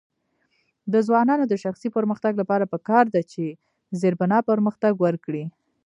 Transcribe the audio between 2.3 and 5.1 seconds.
لپاره پکار ده چې زیربنا پرمختګ